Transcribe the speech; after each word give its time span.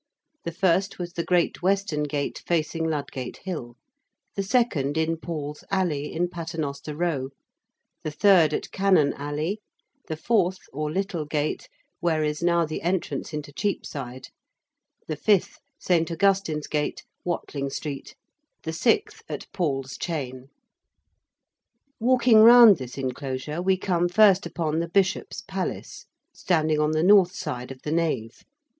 The 0.45 0.51
first 0.51 0.97
was 0.97 1.13
the 1.13 1.23
Great 1.23 1.61
Western 1.61 2.01
Gate, 2.05 2.41
facing 2.47 2.89
Ludgate 2.89 3.37
Hill: 3.43 3.75
the 4.35 4.41
second 4.41 4.97
in 4.97 5.15
Paul's 5.15 5.63
Alley 5.69 6.11
in 6.11 6.27
Paternoster 6.27 6.95
Row: 6.95 7.29
the 8.03 8.09
third 8.09 8.51
at 8.51 8.71
Canon 8.71 9.13
Alley: 9.13 9.61
the 10.07 10.17
fourth, 10.17 10.57
or 10.73 10.91
Little 10.91 11.25
Gate, 11.25 11.69
where 11.99 12.23
is 12.23 12.41
now 12.41 12.65
the 12.65 12.81
entrance 12.81 13.31
into 13.31 13.53
Cheapside: 13.53 14.29
the 15.07 15.15
fifth, 15.15 15.59
St. 15.77 16.09
Augustine's 16.09 16.65
Gate, 16.65 17.03
Watling 17.23 17.69
Street: 17.69 18.15
the 18.63 18.73
sixth 18.73 19.21
at 19.29 19.45
Paul's 19.53 19.99
Chain. 19.99 20.47
[Illustration: 20.49 20.49
PAUL'S 20.49 21.79
CROSS.] 21.85 22.07
Walking 22.07 22.39
round 22.39 22.77
this 22.79 22.97
enclosure 22.97 23.61
we 23.61 23.77
come 23.77 24.09
first 24.09 24.47
upon 24.47 24.79
the 24.79 24.89
Bishop's 24.89 25.41
Palace, 25.43 26.07
standing 26.33 26.79
on 26.79 26.89
the 26.93 27.03
north 27.03 27.35
side 27.35 27.69
of 27.69 27.83
the 27.83 27.91
Nave. 27.91 28.41